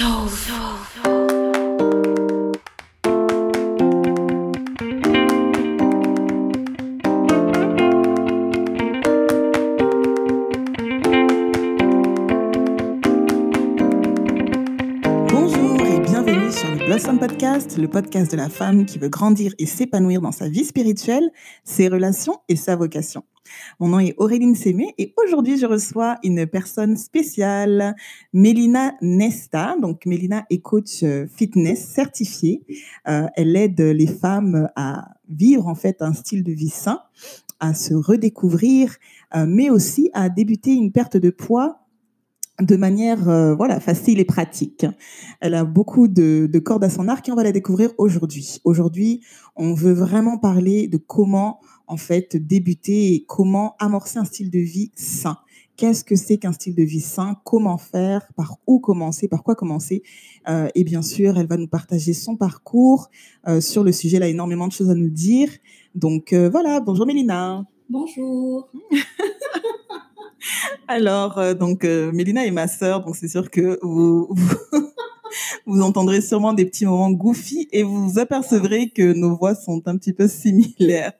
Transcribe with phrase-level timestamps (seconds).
[0.00, 1.37] Bonjour
[17.58, 21.28] Le podcast de la femme qui veut grandir et s'épanouir dans sa vie spirituelle,
[21.64, 23.24] ses relations et sa vocation.
[23.80, 27.96] Mon nom est Auréline Sémé et aujourd'hui je reçois une personne spéciale,
[28.32, 29.74] Mélina Nesta.
[29.82, 32.62] Donc Mélina est coach euh, fitness certifiée.
[33.08, 37.00] Euh, elle aide les femmes à vivre en fait un style de vie sain,
[37.58, 38.94] à se redécouvrir,
[39.34, 41.87] euh, mais aussi à débuter une perte de poids
[42.60, 44.86] de manière euh, voilà facile et pratique.
[45.40, 48.60] Elle a beaucoup de, de cordes à son arc et on va la découvrir aujourd'hui.
[48.64, 49.22] Aujourd'hui,
[49.56, 54.58] on veut vraiment parler de comment en fait débuter et comment amorcer un style de
[54.58, 55.38] vie sain.
[55.76, 57.36] Qu'est-ce que c'est qu'un style de vie sain?
[57.44, 58.26] Comment faire?
[58.34, 59.28] Par où commencer?
[59.28, 60.02] Par quoi commencer?
[60.48, 63.10] Euh, Et bien sûr, elle va nous partager son parcours
[63.46, 64.16] euh, sur le sujet.
[64.16, 65.48] Elle a énormément de choses à nous dire.
[65.94, 67.64] Donc euh, voilà, bonjour Mélina.
[67.88, 68.68] Bonjour.
[70.88, 74.56] Alors, euh, donc, euh, Mélina est ma sœur, donc c'est sûr que vous, vous,
[75.66, 79.96] vous entendrez sûrement des petits moments goofy et vous apercevrez que nos voix sont un
[79.96, 81.12] petit peu similaires.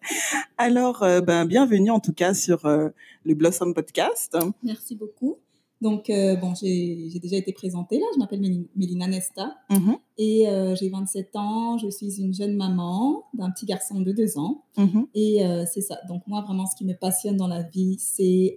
[0.57, 2.89] Alors, euh, ben, bienvenue en tout cas sur euh,
[3.25, 4.37] le Blossom Podcast.
[4.63, 5.39] Merci beaucoup.
[5.81, 8.07] Donc, euh, bon, j'ai déjà été présentée là.
[8.15, 11.79] Je m'appelle Méli- Mélina Nesta Mhm, et euh, j'ai 27 ans.
[11.79, 14.65] Je suis une jeune maman d'un petit garçon de 2 ans.
[14.77, 15.99] mhm, Et euh, c'est ça.
[16.09, 18.57] Donc, moi, vraiment, ce qui me passionne dans la vie, c'est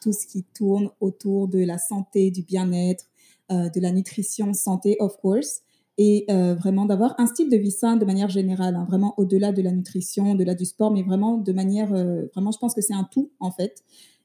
[0.00, 3.04] tout ce qui tourne autour de la santé, du bien-être,
[3.50, 5.60] de la nutrition, santé, of course.
[5.98, 9.60] Et vraiment d'avoir un style de vie sain de manière générale, hein, vraiment au-delà de
[9.60, 11.88] la nutrition, au-delà du sport, mais vraiment de manière,
[12.34, 13.82] vraiment, je pense que c'est un tout en fait.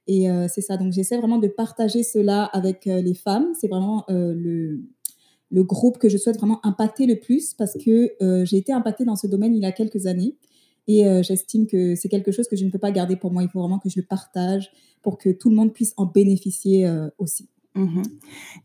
[0.08, 0.78] Et euh, c'est ça.
[0.78, 3.48] Donc, j'essaie vraiment de partager cela avec euh, les femmes.
[3.60, 4.82] C'est vraiment euh, le,
[5.52, 8.14] le groupe que je souhaite vraiment impacter le plus parce que
[8.46, 10.36] j'ai été impactée dans ce domaine il y a quelques années.
[10.90, 13.44] Et j'estime que c'est quelque chose que je ne peux pas garder pour moi.
[13.44, 16.90] Il faut vraiment que je le partage pour que tout le monde puisse en bénéficier
[17.18, 17.50] aussi.
[17.76, 18.04] mhm.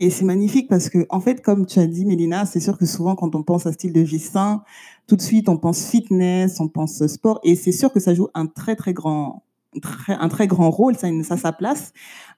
[0.00, 2.86] Et c'est magnifique parce que, en fait, comme tu as dit, Mélina, c'est sûr que
[2.86, 4.62] souvent, quand on pense à style de vie sain,
[5.06, 8.28] tout de suite, on pense fitness, on pense sport, et c'est sûr que ça joue
[8.34, 9.44] un très, très grand,
[9.80, 11.92] très, un très grand rôle, ça, ça a sa place.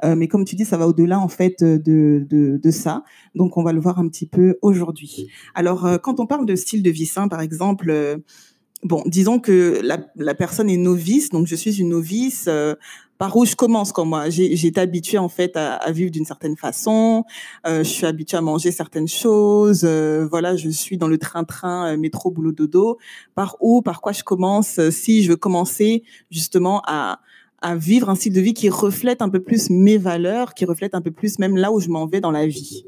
[0.05, 3.05] Euh, mais comme tu dis, ça va au-delà, en fait, de, de, de ça.
[3.34, 5.28] Donc, on va le voir un petit peu aujourd'hui.
[5.55, 8.19] Alors, euh, quand on parle de style de vie sain, par exemple, euh,
[8.83, 12.49] bon, disons que la, la personne est novice, donc je suis une novice.
[13.19, 16.25] Par où je commence comme moi j'ai été habituée en fait à, à vivre d'une
[16.25, 17.25] certaine façon.
[17.66, 19.82] Euh, je suis habituée à manger certaines choses.
[19.84, 22.98] euh, voilà, je suis dans le train-train, euh, métro, boulot, dodo.
[23.34, 27.20] Par où, par quoi je commence euh, Si je veux commencer justement à
[27.62, 30.94] à vivre un style de vie qui reflète un peu plus mes valeurs, qui reflète
[30.94, 32.84] un peu plus même là où je m'en vais dans la vie?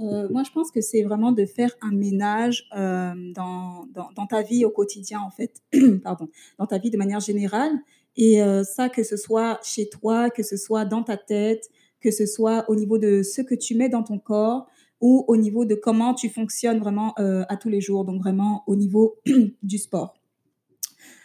[0.00, 4.26] Euh, moi, je pense que c'est vraiment de faire un ménage euh, dans, dans, dans
[4.26, 5.62] ta vie au quotidien, en fait.
[6.02, 6.28] Pardon.
[6.58, 7.70] Dans ta vie de manière générale.
[8.16, 11.68] Et euh, ça, que ce soit chez toi, que ce soit dans ta tête,
[12.00, 14.66] que ce soit au niveau de ce que tu mets dans ton corps
[15.00, 18.04] ou au niveau de comment tu fonctionnes vraiment euh, à tous les jours.
[18.04, 19.16] Donc, vraiment au niveau
[19.62, 20.21] du sport.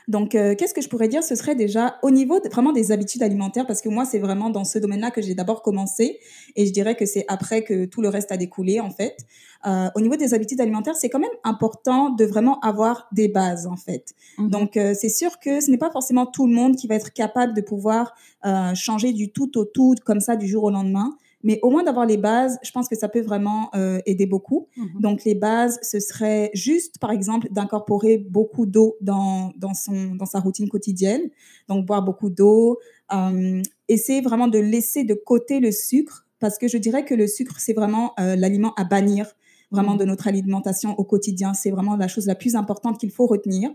[0.08, 1.24] Donc, euh, qu'est-ce que je pourrais dire?
[1.24, 4.50] Ce serait déjà au niveau de- vraiment des habitudes alimentaires, parce que moi, c'est vraiment
[4.50, 6.20] dans ce domaine-là que j'ai d'abord commencé,
[6.56, 9.18] et je dirais que c'est après que tout le reste a découlé, en fait.
[9.66, 13.68] Euh, au niveau des habitudes alimentaires, c'est quand même important de vraiment avoir des bases,
[13.68, 14.14] en fait.
[14.38, 14.50] Mhm.
[14.50, 17.12] Donc, euh, c'est sûr que ce n'est pas forcément tout le monde qui va être
[17.12, 18.14] capable de pouvoir
[18.46, 21.18] euh, changer du tout au tout comme ça du jour au lendemain.
[21.44, 24.68] Mais au moins d'avoir les bases, je pense que ça peut vraiment euh, aider beaucoup.
[24.76, 25.02] Mhm.
[25.02, 30.26] Donc, les bases, ce serait juste, par exemple, d'incorporer beaucoup d'eau dans, dans, son, dans
[30.26, 31.30] sa routine quotidienne.
[31.70, 32.80] Donc, boire beaucoup d'eau.
[33.14, 37.28] Euh, essayer vraiment de laisser de côté le sucre, parce que je dirais que le
[37.28, 39.34] sucre, c'est vraiment euh, l'aliment à bannir
[39.72, 41.54] vraiment de notre alimentation au quotidien.
[41.54, 43.70] C'est vraiment la chose la plus importante qu'il faut retenir.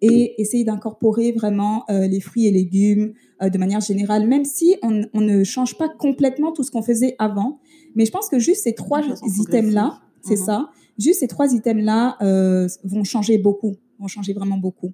[0.00, 4.76] Et essayer d'incorporer vraiment euh, les fruits et légumes euh, de manière générale, même si
[4.82, 7.58] on, on ne change pas complètement tout ce qu'on faisait avant.
[7.94, 10.44] Mais je pense que juste ces trois items-là, c'est Mhm.
[10.44, 10.68] ça,
[10.98, 14.92] juste ces trois items-là euh, vont changer beaucoup, vont changer vraiment beaucoup.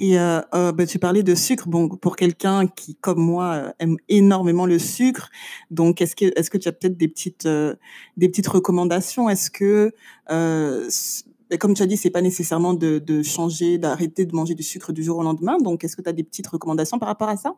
[0.00, 1.68] Et euh, euh, bah, tu parlais de sucre.
[1.68, 5.28] Bon, pour quelqu'un qui, comme moi, euh, aime énormément le sucre,
[5.70, 7.74] donc est-ce que est-ce que tu as peut-être des petites euh,
[8.16, 9.28] des petites recommandations?
[9.28, 9.92] Est-ce que
[10.30, 10.88] euh,
[11.50, 14.62] et comme tu as dit, c'est pas nécessairement de, de changer, d'arrêter de manger du
[14.62, 15.58] sucre du jour au lendemain.
[15.58, 17.56] Donc, est-ce que tu as des petites recommandations par rapport à ça?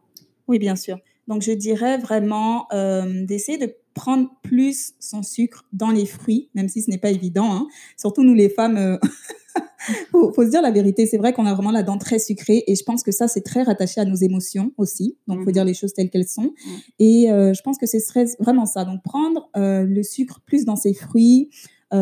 [0.49, 0.99] Oui, bien sûr.
[1.29, 6.69] Donc, je dirais vraiment euh, d'essayer de prendre plus son sucre dans les fruits, même
[6.69, 7.53] si ce n'est pas évident.
[7.53, 7.67] hein.
[7.97, 8.97] Surtout nous, les femmes, euh,
[10.11, 11.07] faut, faut se dire la vérité.
[11.07, 13.43] C'est vrai qu'on a vraiment la dent très sucrée et je pense que ça, c'est
[13.43, 15.17] très rattaché à nos émotions aussi.
[15.27, 15.53] Donc, il faut Mhm.
[15.53, 16.53] dire les choses telles qu'elles sont.
[16.99, 18.85] Et euh, je pense que ce serait vraiment ça.
[18.85, 21.51] Donc, prendre euh, le sucre plus dans ses fruits,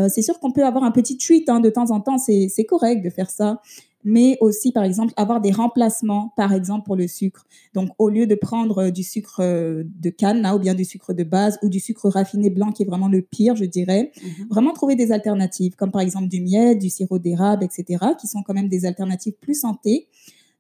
[0.08, 3.02] c'est sûr qu'on peut avoir un petit treat hein, de temps en temps, c'est correct
[3.05, 3.61] de faire ça
[4.05, 7.47] mais aussi, par exemple, avoir des remplacements, par exemple, pour le sucre.
[7.75, 11.12] Donc, au lieu de prendre euh, du sucre euh, de canne, ou bien du sucre
[11.12, 14.47] de base, ou du sucre raffiné blanc, qui est vraiment le pire, je dirais, mhm.
[14.49, 18.43] vraiment trouver des alternatives, comme par exemple du miel, du sirop d'érable, etc., qui sont
[18.43, 20.08] quand même des alternatives plus santé,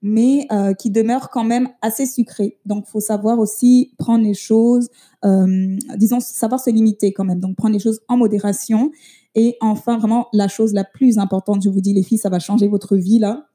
[0.02, 2.58] mais euh, qui demeurent quand même assez sucrées.
[2.66, 4.88] Donc, faut savoir aussi prendre les choses,
[5.96, 7.40] disons, savoir se limiter quand même.
[7.40, 8.90] Donc, prendre les choses en modération
[9.34, 12.38] et enfin, vraiment, la chose la plus importante, je vous dis, les filles, ça va
[12.38, 13.46] changer votre vie là.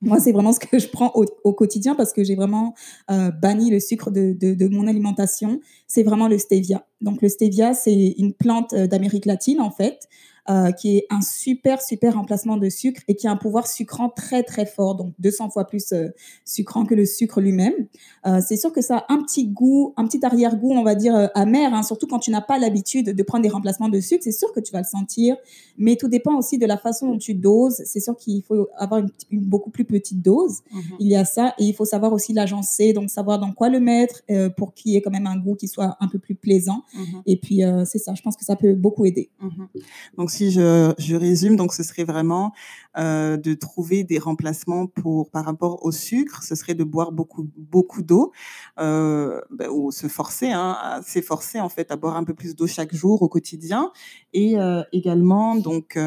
[0.00, 2.74] Moi, c'est vraiment ce que je prends au, quotidien parce que j'ai vraiment
[3.10, 5.60] euh, banni le sucre de, de, de mon alimentation.
[5.86, 6.86] C'est vraiment le stevia.
[7.00, 10.00] Donc, le stevia, c'est une plante euh, d'Amérique latine, en fait,
[10.50, 14.10] euh, qui est un super, super remplacement de sucre et qui a un pouvoir sucrant
[14.10, 16.08] très, très fort, donc 200 fois plus euh,
[16.44, 17.72] sucrant que le sucre lui-même.
[18.26, 21.30] Euh, c'est sûr que ça a un petit goût, un petit arrière-goût, on va dire,
[21.34, 24.22] amer, hein, surtout quand tu n'as pas l'habitude de prendre des remplacements de sucre.
[24.22, 25.34] C'est sûr que tu vas le sentir,
[25.78, 27.80] mais tout dépend aussi de la façon dont tu doses.
[27.86, 29.08] C'est sûr qu'il faut avoir une,
[29.40, 30.58] beaucoup plus petite dose.
[30.70, 30.82] Mhm.
[31.00, 33.80] Il y a ça, et il faut savoir aussi l'agencer, donc savoir dans quoi le
[33.80, 34.20] mettre
[34.58, 36.82] pour qu'il y ait quand même un goût qui soit un peu plus plaisant.
[36.92, 37.22] Mhm.
[37.24, 39.30] Et puis, c'est ça, je pense que ça peut beaucoup aider.
[39.40, 39.68] Mhm.
[40.18, 42.52] Donc, si je, résume, donc ce serait vraiment
[42.98, 46.42] euh, de trouver des remplacements pour par rapport au sucre.
[46.42, 48.32] Ce serait de boire beaucoup beaucoup d'eau
[48.80, 52.66] euh, ben, ou se forcer, hein, s'efforcer en fait à boire un peu plus d'eau
[52.66, 53.92] chaque jour au quotidien
[54.32, 55.98] et euh, également donc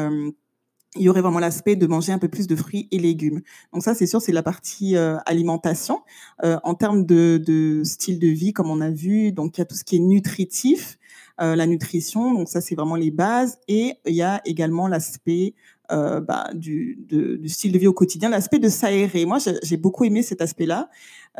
[0.96, 3.42] il y aurait vraiment l'aspect de manger un peu plus de fruits et légumes.
[3.72, 6.00] Donc ça, c'est sûr, c'est la partie alimentation.
[6.42, 9.66] en termes de, de, style de vie, comme on a vu, donc il y a
[9.66, 10.97] tout ce qui est nutritif.
[11.40, 15.54] Euh, la nutrition, donc ça c'est vraiment les bases, et il y a également l'aspect
[15.90, 19.24] euh, bah, du, du, style de vie au quotidien, l'aspect de s'aérer.
[19.24, 20.90] Moi, j'ai beaucoup aimé cet aspect-là.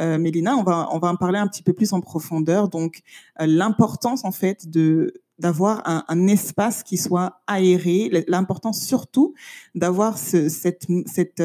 [0.00, 2.68] Euh, Mélina, on va, on va en parler un petit peu plus en profondeur.
[2.68, 3.02] Donc,
[3.42, 9.34] euh, l'importance en fait de d'avoir un, un, espace qui soit aéré, l'importance surtout
[9.76, 11.40] d'avoir ce, cette, cette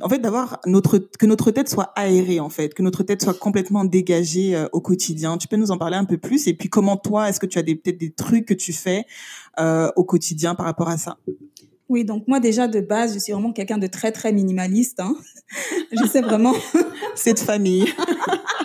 [0.00, 3.38] en fait, d'avoir notre que notre tête soit aérée, en fait, que notre tête soit
[3.38, 5.38] complètement dégagée euh, au quotidien.
[5.38, 6.48] Tu peux nous en parler un peu plus?
[6.48, 9.04] Et puis comment toi, est-ce que tu as des peut-être des trucs que tu fais
[9.60, 11.18] euh, au quotidien par rapport à ça?
[11.88, 14.98] Oui, donc moi déjà de base, je suis vraiment quelqu'un de très très minimaliste.
[15.00, 15.14] Hein.
[15.92, 16.54] je sais vraiment
[17.14, 17.86] cette famille.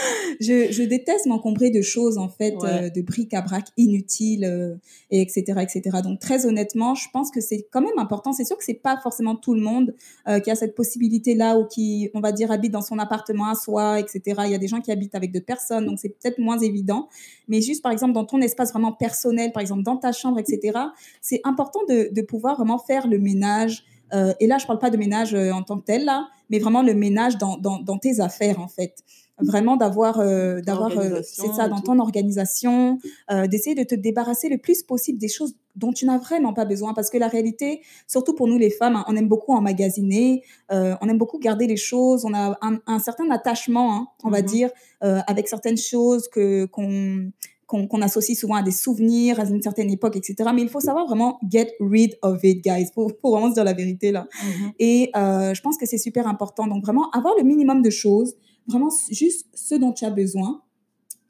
[0.40, 4.74] je, je, déteste m'encombrer de choses, en fait, euh, de bric-à-brac inutiles, euh,
[5.10, 5.98] et etc., etc.
[6.02, 8.32] Donc, très honnêtement, je pense que c'est quand même important.
[8.32, 9.94] C'est sûr que c'est pas forcément tout le monde
[10.28, 13.54] euh, qui a cette possibilité-là ou qui, on va dire, habite dans son appartement à
[13.54, 14.42] soi, etc.
[14.46, 17.08] Il y a des gens qui habitent avec d'autres personnes, donc c'est peut-être moins évident.
[17.48, 20.78] Mais juste, par exemple, dans ton espace vraiment personnel, par exemple, dans ta chambre, etc.,
[21.20, 24.90] c'est important de, de pouvoir vraiment faire le ménage, euh, et là, je parle pas
[24.90, 28.20] de ménage en tant que tel, là, mais vraiment le ménage dans, dans, dans tes
[28.20, 29.04] affaires, en fait
[29.42, 32.98] vraiment d'avoir euh, d'avoir euh, c'est ça dans ton organisation
[33.30, 36.64] euh, d'essayer de te débarrasser le plus possible des choses dont tu n'as vraiment pas
[36.64, 40.42] besoin parce que la réalité surtout pour nous les femmes hein, on aime beaucoup emmagasiner
[40.70, 44.44] on aime beaucoup garder les choses on a un, certain attachement hein, on va mm-hmm.
[44.44, 44.70] dire
[45.00, 47.30] avec certaines choses que qu'on
[47.66, 50.50] qu'on associe souvent à des souvenirs, à une certaine époque, etc.
[50.52, 53.62] Mais il faut savoir vraiment get rid of it, guys, pour, pour vraiment se dire
[53.62, 54.26] la vérité là.
[54.32, 54.72] Mm-hmm.
[54.80, 56.66] Et je pense que c'est super important.
[56.66, 58.34] Donc vraiment avoir le minimum de choses,
[58.66, 60.62] vraiment juste ce dont tu as besoin.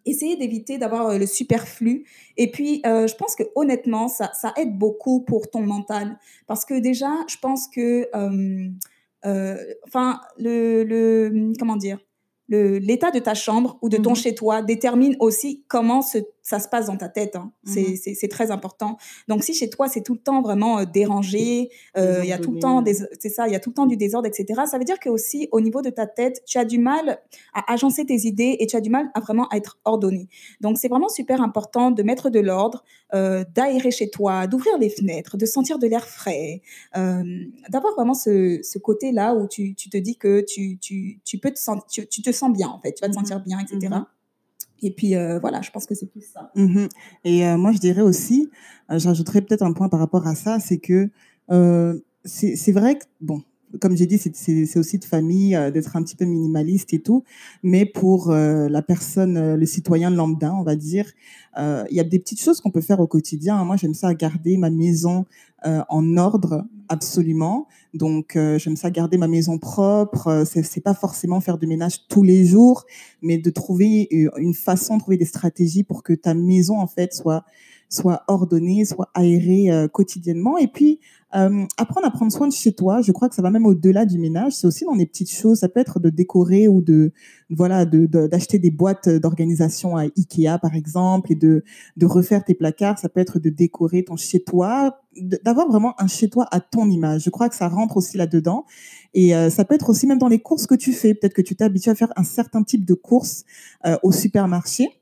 [0.06, 2.06] Essayer d'éviter d'avoir euh, le superflu.
[2.36, 6.18] Et puis, euh, je pense que honnêtement, ça, ça, aide beaucoup pour ton mental.
[6.46, 9.56] Parce que déjà, je pense que, euh,
[9.86, 11.98] enfin, le, le, comment dire,
[12.48, 16.68] l'état de ta chambre ou de ton mmh chez-toi détermine aussi comment se ça se
[16.68, 17.36] passe dans ta tête.
[17.36, 17.52] Hein.
[17.64, 18.96] Mmh c'est très important.
[19.28, 22.38] Donc, si chez toi, c'est tout le temps vraiment euh, dérangé, euh, il y a
[22.38, 24.84] tout le temps, ça, il y a tout le temps du désordre, etc., ça veut
[24.84, 27.20] dire que aussi, au niveau de ta tête, tu as du mal
[27.54, 30.28] à agencer tes idées et tu as du mal à vraiment être ordonné.
[30.60, 34.90] Donc, c'est vraiment super important de mettre de l'ordre, euh, d'aérer chez toi, d'ouvrir les
[34.90, 36.62] fenêtres, de sentir de l'air frais,
[36.94, 41.50] d'avoir vraiment ce, ce côté-là où tu, tu, te dis que tu, tu, tu peux
[41.50, 43.94] te tu, te sens bien, en fait, tu vas te mmh sentir bien, etc.
[44.82, 46.50] Et puis euh, voilà, je pense que c'est plus ça.
[46.54, 46.86] Mmh
[47.24, 48.50] et euh, moi, je dirais aussi,
[48.90, 51.10] euh, j'ajouterais peut-être un point par rapport à ça, c'est que
[52.24, 53.42] c'est vrai que, bon,
[53.80, 57.24] comme j'ai dit, c'est aussi de famille d'être un petit peu minimaliste et tout,
[57.62, 61.06] mais pour la personne, le citoyen lambda, on va dire,
[61.56, 63.64] il y a des petites choses qu'on peut faire au quotidien.
[63.64, 65.24] Moi, j'aime ça garder ma maison
[65.64, 67.68] en ordre, absolument.
[67.94, 70.26] Donc, euh, j'aime ça garder ma maison propre.
[70.26, 72.84] Euh, c'est, c'est pas forcément faire du ménage tous les jours,
[73.22, 77.44] mais de trouver une façon, trouver des stratégies pour que ta maison en fait soit
[77.90, 80.56] soit ordonné, soit aéré euh, quotidiennement.
[80.56, 81.00] Et puis,
[81.34, 84.04] euh, apprendre à prendre soin de chez toi, je crois que ça va même au-delà
[84.04, 84.52] du ménage.
[84.54, 85.58] C'est aussi dans les petites choses.
[85.58, 87.12] Ça peut être de décorer ou de
[87.50, 91.62] voilà de d'acheter des boîtes d'organisation à Ikea par exemple et de
[91.96, 92.98] de refaire tes placards.
[92.98, 95.00] Ça peut être de décorer ton chez toi,
[95.44, 97.22] d'avoir vraiment un chez toi à ton image.
[97.22, 98.64] Je crois que ça rentre aussi là-dedans.
[99.14, 101.14] Et euh, ça peut être aussi même dans les courses que tu fais.
[101.14, 103.44] Peut-être que tu t'es habitué à faire un certain type de courses
[103.86, 104.99] euh, au supermarché.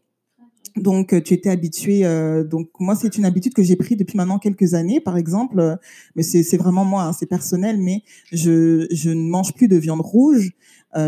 [0.78, 2.02] Donc, euh, tu étais habitué.
[2.44, 5.78] donc, moi, c'est une habitude que j'ai pris depuis maintenant quelques années, par exemple.
[6.16, 7.78] mais c'est vraiment moi, hein, c'est personnel.
[7.78, 10.50] Mais je, je ne mange plus de viande rouge.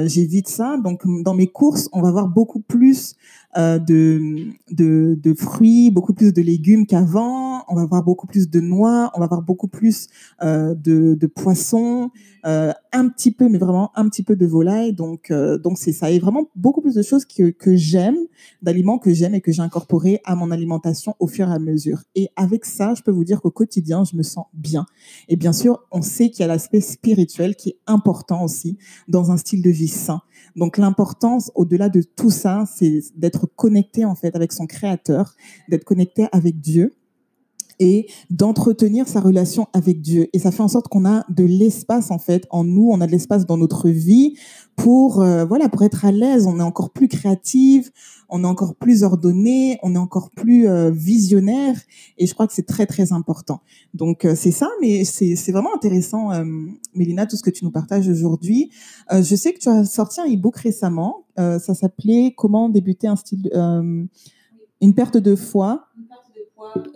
[0.05, 0.77] J'évite ça.
[0.83, 3.17] Donc, dans mes courses, on va voir beaucoup plus
[3.57, 7.65] euh, de, de, de, fruits, beaucoup plus de légumes qu'avant.
[7.67, 10.07] On va avoir beaucoup plus de noix, on va avoir beaucoup plus
[10.41, 12.13] euh, de, de poissons,
[12.47, 14.93] euh, un petit peu, mais vraiment un petit peu de volaille.
[14.93, 16.11] Donc, euh, donc c'est ça.
[16.11, 18.17] Et vraiment beaucoup plus de choses que, que j'aime,
[18.63, 22.03] d'aliments que j'aime et que j'ai incorporés à mon alimentation au fur et à mesure.
[22.15, 24.87] Et avec ça, je peux vous dire qu'au quotidien, je me sens bien.
[25.29, 28.79] Et bien sûr, on sait qu'il y a l'aspect spirituel qui est important aussi
[29.09, 30.21] dans un style de vie sain.
[30.57, 35.35] Donc l'importance, au-delà de tout ça, c'est d'être connecté en fait avec son créateur,
[35.69, 36.93] d'être connecté avec Dieu
[37.81, 40.29] et d'entretenir sa relation avec Dieu.
[40.33, 43.07] Et ça fait en sorte qu'on a de l'espace en fait en nous, on a
[43.07, 44.37] de l'espace dans notre vie
[44.77, 46.47] pour euh, voilà pour être à l'aise.
[46.47, 47.91] On est encore plus créative,
[48.29, 51.77] on est encore plus ordonné, on est encore plus euh, visionnaire.
[52.19, 53.61] Et je crois que c'est très très important.
[53.95, 56.31] Donc euh, c'est ça, mais c'est c'est vraiment intéressant,
[56.95, 58.71] Mélina, tout ce que tu nous partages aujourd'hui.
[59.11, 61.25] je sais que tu as sorti un e-book récemment.
[61.37, 63.51] ça s'appelait Comment débuter un style,
[64.81, 65.90] une perte de foi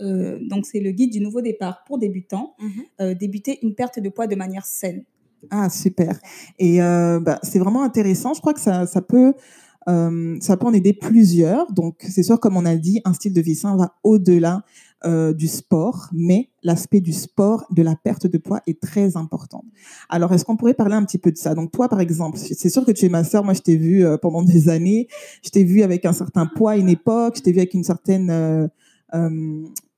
[0.01, 2.55] euh, donc, c'est le guide du nouveau départ pour débutants.
[2.59, 2.71] Mhm.
[3.01, 5.05] Euh, débuter une perte de poids de manière saine.
[5.51, 6.19] Ah, super.
[6.59, 8.35] Et euh, bah, c'est vraiment intéressant.
[8.35, 9.35] Je crois que ça, ça peut.
[9.87, 11.71] ça peut en aider plusieurs.
[11.73, 14.63] Donc, c'est sûr, comme on a dit, un style de vie sain va au-delà
[15.35, 19.63] du sport, mais l'aspect du sport, de la perte de poids est très important.
[20.09, 21.55] Alors, est-ce qu'on pourrait parler un petit peu de ça?
[21.55, 23.45] Donc, toi, par exemple, c'est sûr que tu es ma sœur.
[23.45, 25.09] Moi, je t'ai vue pendant des années.
[25.43, 27.35] Je t'ai vue avec un certain poids à une époque.
[27.37, 28.71] Je t'ai vue avec une certaine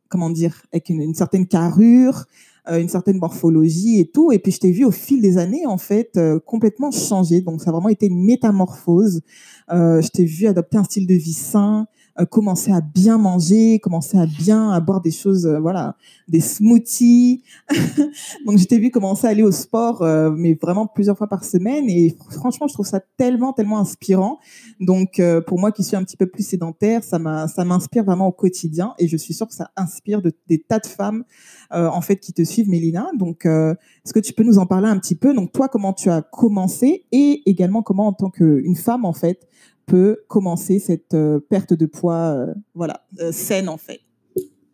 [0.09, 2.27] comment dire, avec une, certaine carrure,
[2.69, 4.33] euh, une certaine morphologie et tout.
[4.33, 7.41] Et puis je t'ai vu au fil des années en fait euh, complètement changer.
[7.41, 9.23] Donc ça a vraiment été une métamorphose.
[9.71, 14.19] je t'ai vu adopter un style de vie sain, euh, commencer à bien manger, commencer
[14.19, 15.97] à bien à boire des choses, euh, voilà,
[16.29, 17.43] des smoothies.
[18.47, 21.91] Donc j'étais vu commencer à aller au sport, euh, mais vraiment plusieurs fois par semaine.
[21.91, 24.39] Et franchement, je trouve ça tellement, tellement inspirant.
[24.81, 28.95] Donc pour moi qui suis un petit peu plus sédentaire, ça m'inspire vraiment au quotidien.
[28.99, 31.25] Et je suis sûre que ça inspire de, des tas de femmes
[31.71, 33.11] en fait qui te suivent, Mélina.
[33.19, 35.35] Donc est-ce que tu peux nous en parler un petit peu?
[35.35, 37.05] Donc toi, comment tu as commencé?
[37.13, 39.47] Et également comment en tant qu'une femme en fait
[39.87, 44.01] peut commencer cette euh, perte de poids euh, voilà, euh, saine en fait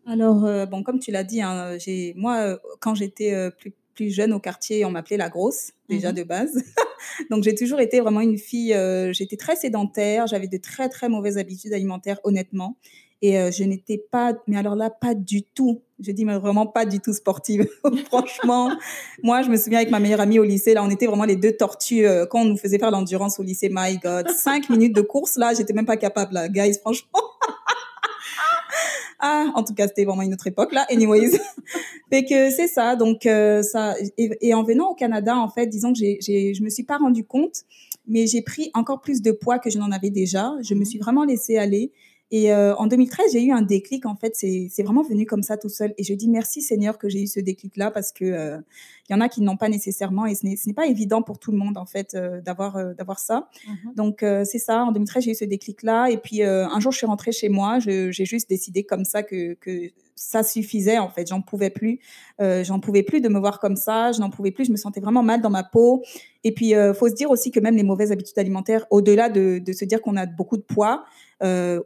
[0.06, 4.40] Alors, bon, comme tu l'as dit, hein, j'ai, moi, quand j'étais plus, plus jeune au
[4.40, 6.16] quartier, on m'appelait la grosse, déjà mhm.
[6.16, 6.64] de base.
[7.30, 8.76] Donc, j'ai toujours été vraiment une fille,
[9.12, 12.76] j'étais très sédentaire, j'avais de très, très mauvaises habitudes alimentaires, honnêtement.
[13.24, 16.84] Et je n'étais pas, mais alors là, pas du tout, je dis mais vraiment pas
[16.84, 17.68] du tout sportive.
[18.06, 18.72] Franchement,
[19.22, 21.36] moi, je me souviens avec ma meilleure amie au lycée, là, on était vraiment les
[21.36, 23.68] deux tortues quand on nous faisait faire l'endurance au lycée.
[23.70, 27.20] My God, cinq minutes de course, là, j'étais même pas capable, là, guys, franchement.
[29.20, 30.84] ah, en tout cas, c'était vraiment une autre époque, là.
[30.90, 31.38] Anyways.
[32.10, 32.96] fait que c'est ça.
[32.96, 36.70] Donc, ça, et, en venant au Canada, en fait, disons que j'ai, j'ai, je me
[36.70, 37.62] suis pas rendu compte,
[38.08, 40.52] mais j'ai pris encore plus de poids que je n'en avais déjà.
[40.62, 41.92] Je me suis vraiment laissée aller.
[42.34, 44.06] Et euh, en 2013, j'ai eu un déclic.
[44.06, 45.92] En fait, c'est vraiment venu comme ça tout seul.
[45.98, 48.58] Et je dis merci Seigneur que j'ai eu ce déclic-là parce que euh,
[49.08, 51.52] il y en a qui n'ont pas nécessairement et ce n'est pas évident pour tout
[51.52, 53.50] le monde en fait euh, d'avoir d'avoir ça.
[53.68, 54.82] Mmh Donc c'est ça.
[54.84, 56.08] En 2013, j'ai eu ce déclic-là.
[56.08, 57.78] Et puis un jour, je suis rentrée chez moi.
[57.78, 59.90] J'ai juste décidé comme ça que, que
[60.22, 61.28] ça suffisait en fait.
[61.28, 62.00] J'en pouvais plus.
[62.40, 64.12] J'en pouvais plus de me voir comme ça.
[64.12, 64.64] Je n'en pouvais plus.
[64.64, 66.02] Je me sentais vraiment mal dans ma peau.
[66.44, 69.58] Et puis, il faut se dire aussi que même les mauvaises habitudes alimentaires, au-delà de,
[69.58, 71.04] de, se dire qu'on a beaucoup de poids,
[71.42, 71.80] euh,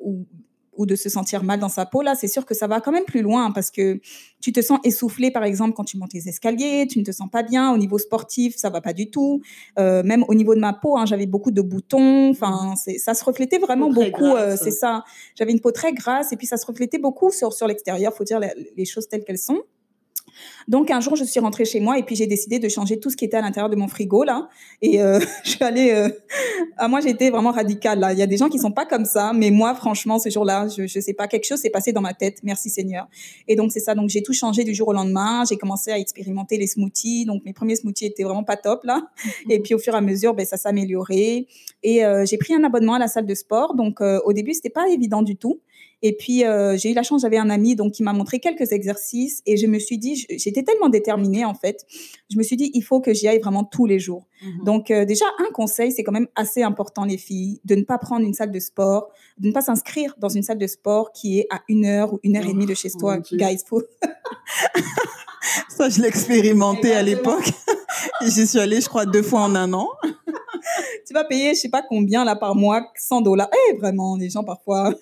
[0.76, 2.92] ou de se sentir mal dans sa peau, là, c'est sûr que ça va quand
[2.92, 4.00] même plus loin parce que
[4.40, 7.28] tu te sens essoufflé, par exemple, quand tu montes les escaliers, tu ne te sens
[7.30, 7.72] pas bien.
[7.72, 9.40] Au niveau sportif, ça va pas du tout.
[9.78, 12.30] Euh, même au niveau de ma peau, hein, j'avais beaucoup de boutons.
[12.30, 14.24] Enfin, ça se reflétait vraiment beaucoup.
[14.24, 15.04] Euh, c'est ça.
[15.36, 18.14] J'avais une peau très grasse et puis ça se reflétait beaucoup sur, sur l'extérieur.
[18.14, 19.62] Faut dire les choses telles qu'elles sont.
[20.68, 23.10] Donc un jour, je suis rentrée chez moi et puis j'ai décidé de changer tout
[23.10, 24.48] ce qui était à l'intérieur de mon frigo là.
[24.82, 25.90] Et euh, je suis allée.
[25.92, 26.08] Euh...
[26.76, 28.12] Ah, moi, j'étais vraiment radicale là.
[28.12, 30.68] Il y a des gens qui sont pas comme ça, mais moi, franchement, ce jour-là,
[30.68, 32.38] je, je sais pas, quelque chose s'est passé dans ma tête.
[32.42, 33.06] Merci Seigneur.
[33.48, 33.94] Et donc c'est ça.
[33.94, 35.44] Donc j'ai tout changé du jour au lendemain.
[35.48, 37.24] J'ai commencé à expérimenter les smoothies.
[37.24, 39.02] Donc mes premiers smoothies étaient vraiment pas top là.
[39.48, 41.46] Et puis au fur et à mesure, ben ça s'améliorait.
[41.82, 43.74] Et euh, j'ai pris un abonnement à la salle de sport.
[43.74, 45.60] Donc au début, c'était pas évident du tout.
[46.02, 48.72] Et puis, euh, j'ai eu la chance, j'avais un ami donc qui m'a montré quelques
[48.72, 51.86] exercices et je me suis dit, j'étais tellement déterminée en fait,
[52.30, 54.26] je me suis dit, il faut que j'y aille vraiment tous les jours.
[54.42, 54.64] Mhm.
[54.64, 57.98] Donc, euh, déjà, un conseil, c'est quand même assez important, les filles, de ne pas
[57.98, 61.40] prendre une salle de sport, de ne pas s'inscrire dans une salle de sport qui
[61.40, 63.18] est à une heure ou une heure et demie de chez oh, toi.
[63.32, 63.82] Guys, faut...
[65.68, 67.50] Ça, je l'ai expérimenté à l'époque.
[68.22, 69.88] J'y suis allée, je crois, deux fois en un an.
[71.06, 73.48] tu vas payer, je sais pas combien là par mois, 100 dollars.
[73.68, 74.92] Eh, vraiment, les gens parfois.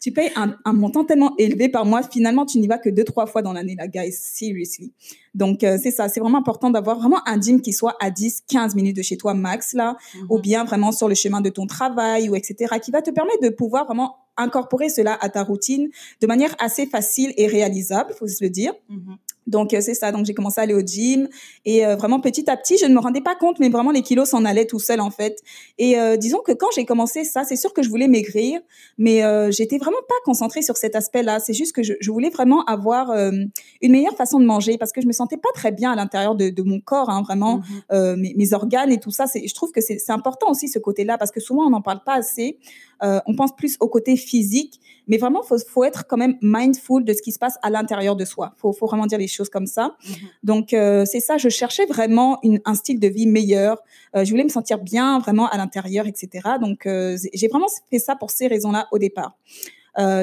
[0.00, 2.02] Tu payes un, montant tellement élevé par mois.
[2.02, 4.92] Finalement, tu n'y vas que deux, trois fois dans l'année, la guys, seriously.
[5.34, 6.08] Donc, euh, c'est ça.
[6.08, 9.16] C'est vraiment important d'avoir vraiment un gym qui soit à 10, 15 minutes de chez
[9.16, 9.96] toi max, là,
[10.28, 10.42] ou mhm.
[10.42, 13.50] bien vraiment sur le chemin de ton travail, ou etc., qui va te permettre de
[13.50, 15.90] pouvoir vraiment incorporer cela à ta routine
[16.20, 18.72] de manière assez facile et réalisable, faut se le dire.
[18.88, 19.16] Mhm.
[19.46, 20.12] Donc euh, c'est ça.
[20.12, 21.28] Donc j'ai commencé à aller au gym
[21.64, 24.02] et euh, vraiment petit à petit, je ne me rendais pas compte, mais vraiment les
[24.02, 25.38] kilos s'en allaient tout seuls en fait.
[25.78, 28.60] Et euh, disons que quand j'ai commencé ça, c'est sûr que je voulais maigrir,
[28.98, 31.40] mais j'étais vraiment pas concentrée sur cet aspect-là.
[31.40, 33.50] C'est juste que je, je, voulais vraiment avoir une
[33.92, 36.50] meilleure façon de manger parce que je me sentais pas très bien à l'intérieur de,
[36.50, 38.16] de, mon corps, hein, vraiment mm-hmm.
[38.16, 39.26] mes, mes, organes et tout ça.
[39.34, 42.14] Je trouve que c'est important aussi ce côté-là parce que souvent on n'en parle pas
[42.14, 42.58] assez.
[43.02, 44.80] On pense plus au côté physique,
[45.10, 48.14] mais vraiment faut faut être quand même mindful de ce qui se passe à l'intérieur
[48.14, 48.54] de soi.
[48.56, 49.96] Faut faut vraiment dire les choses comme ça.
[50.08, 50.14] Mhm.
[50.44, 53.82] Donc, euh, c'est ça, je cherchais vraiment un style de vie meilleur.
[54.14, 56.50] Euh, je voulais me sentir bien vraiment à l'intérieur, etc.
[56.60, 59.36] Donc, euh, j'ai vraiment fait ça pour ces raisons-là au départ.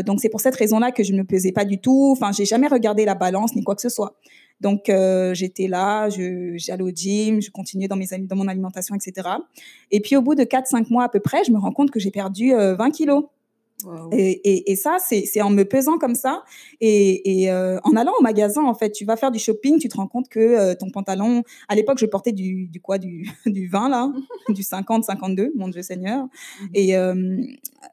[0.05, 2.09] donc, c'est pour cette raison-là que je ne me pesais pas du tout.
[2.13, 4.15] Enfin, j'ai jamais regardé la balance ni quoi que ce soit.
[4.61, 4.91] Donc,
[5.33, 9.29] j'étais là, j'allais au gym, je continuais dans, mes, dans mon alimentation, etc.
[9.91, 11.99] Et puis, au bout de 4-5 mois à peu près, je me rends compte que
[11.99, 13.25] j'ai perdu 20 kilos.
[14.11, 16.43] Et, et, ça, c'est en me pesant comme ça
[16.81, 19.87] et, et euh, en allant au magasin, en fait, tu vas faire du shopping, tu
[19.87, 23.29] te rends compte que euh, ton pantalon, à l'époque, je portais du, du quoi, du,
[23.45, 24.11] du 20 là,
[24.49, 26.23] du 50, 52, mon Dieu Seigneur.
[26.23, 27.37] Mmh et euh,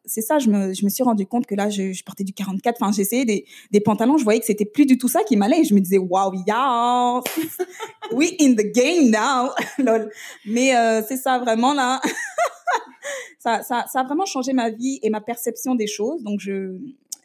[0.07, 2.33] c'est ça, je me, je me suis rendu compte que là, je, je portais du
[2.33, 2.77] 44.
[2.81, 5.61] Enfin, j'essayais des, des pantalons, je voyais que c'était plus du tout ça qui m'allait.
[5.61, 7.21] Et je me disais, wow, yeah,
[8.13, 10.11] we in the game now, lol.
[10.47, 10.73] Mais
[11.07, 12.01] c'est ça, vraiment là.
[13.39, 16.23] ça, ça, ça a vraiment changé ma vie et ma perception des choses.
[16.23, 16.79] Donc, je,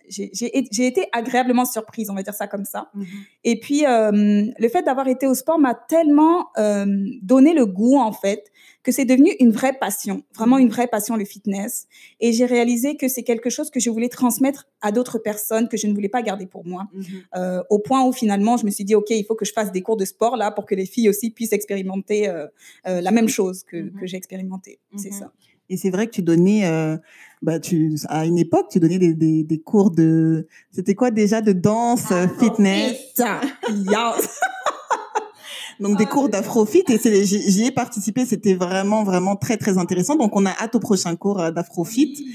[0.09, 2.89] j'ai été agréablement surprise, on va dire ça comme ça.
[2.93, 3.05] Mhm.
[3.43, 6.85] Et puis, euh, le fait d'avoir été au sport m'a tellement euh,
[7.21, 11.15] donné le goût, en fait, que c'est devenu une vraie passion, vraiment une vraie passion,
[11.15, 11.87] le fitness.
[12.19, 15.77] Et j'ai réalisé que c'est quelque chose que je voulais transmettre à d'autres personnes, que
[15.77, 16.87] je ne voulais pas garder pour moi.
[16.93, 17.03] Mhm.
[17.35, 19.71] Euh, au point où finalement, je me suis dit, OK, il faut que je fasse
[19.71, 22.31] des cours de sport là pour que les filles aussi puissent expérimenter
[22.85, 23.99] la même chose que, mhm.
[23.99, 24.79] que j'ai expérimenté.
[24.95, 25.31] C'est ça.
[25.69, 26.97] Et c'est vrai que tu donnais, euh,
[27.41, 31.41] bah, tu, à une époque, tu donnais des, des, des cours de, c'était quoi déjà,
[31.41, 32.97] de danse, ah, fitness?
[35.79, 40.17] Donc des cours d'afrofit et j'y ai participé, c'était vraiment vraiment très très intéressant.
[40.17, 42.25] Donc on a hâte au prochain cours euh, d'afrofit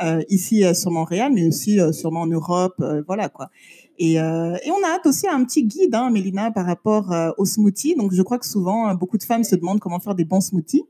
[0.00, 3.50] euh, ici euh, sur Montréal, mais aussi sûrement en Europe, voilà quoi.
[3.98, 7.12] Et, euh, et, on a hâte aussi à un petit guide, hein, Mélina, par rapport
[7.36, 7.94] au smoothie.
[7.94, 10.82] Donc, je crois que souvent, beaucoup de femmes se demandent comment faire des bons smoothies.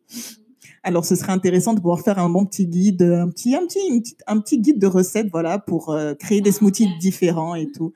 [0.84, 4.16] Alors, ce serait intéressant de pouvoir faire un bon petit guide, un petit, un petit,
[4.26, 7.92] un petit guide de recettes, voilà, pour euh, créer des smoothies différents et tout.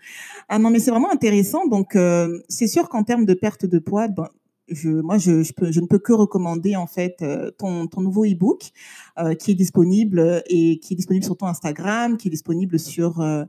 [0.48, 1.66] Ah non, mais c'est vraiment intéressant.
[1.66, 4.28] Donc, euh, c'est sûr qu'en termes de perte de poids, ben,
[4.68, 8.02] je, moi, je, je, peux, je, ne peux que recommander en fait euh, ton, ton
[8.02, 8.70] nouveau e-book
[9.38, 13.44] qui est disponible et qui est disponible sur ton Instagram, qui est disponible sur euh,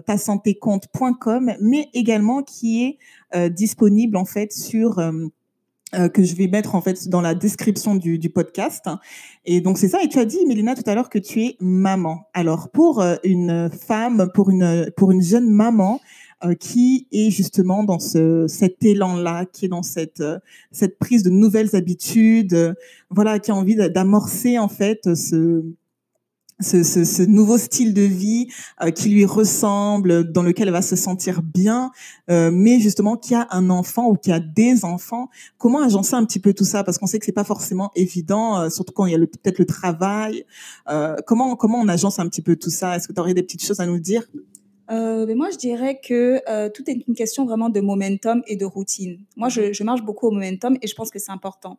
[0.00, 2.84] tasantécompte.com, mais également qui
[3.32, 4.98] est disponible en fait sur
[5.96, 8.86] euh, que je vais mettre en fait dans la description du, podcast.
[9.44, 10.02] Et donc c'est ça.
[10.02, 12.28] Et tu as dit, Mélina, tout à l'heure que tu es maman.
[12.34, 16.00] Alors pour euh, une femme, pour une pour une jeune maman
[16.44, 20.22] euh, qui est justement dans ce cet élan-là, qui est dans cette
[20.70, 22.74] cette prise de nouvelles habitudes,
[23.10, 25.62] voilà, qui a envie d'amorcer en fait ce
[26.60, 28.48] ce, ce, ce, nouveau style de vie
[28.82, 31.90] euh, qui lui ressemble, dans lequel elle va se sentir bien,
[32.30, 35.28] euh, mais justement qui a un enfant ou qui a des enfants.
[35.58, 36.84] Comment agencer un petit peu tout ça?
[36.84, 39.58] Parce qu'on sait que c'est pas forcément évident, euh, surtout quand il y a peut-être
[39.58, 40.44] le travail.
[41.26, 42.96] comment comment on agence un petit peu tout ça?
[42.96, 44.26] Est-ce que tu aurais des petites choses à nous dire?
[44.90, 48.56] Euh, mais moi, je dirais que euh, tout est une question vraiment de momentum et
[48.56, 49.18] de routine.
[49.36, 51.78] Moi, je, je marche beaucoup au momentum et je pense que c'est important.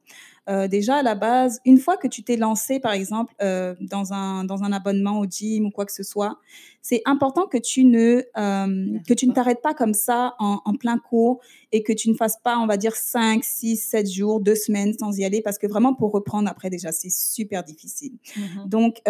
[0.49, 4.13] Euh, déjà, à la base, une fois que tu t'es lancé, par exemple, euh, dans,
[4.13, 6.39] un, dans un abonnement au gym ou quoi que ce soit,
[6.81, 10.73] c'est important que tu ne, euh, que tu ne t'arrêtes pas comme ça en, en,
[10.75, 11.41] plein cours
[11.73, 14.93] et que tu ne fasses pas, on va dire, 5, 6, 7 jours, 2 semaines
[14.97, 18.13] sans y aller parce que vraiment, pour reprendre après, déjà, c'est super difficile.
[18.37, 18.69] Mm-hmm.
[18.69, 19.01] Donc,